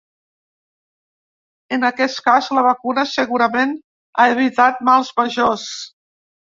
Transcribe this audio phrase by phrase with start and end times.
[1.77, 3.79] En aquest cas, la vacuna segurament
[4.23, 5.73] ha evitat mals majors.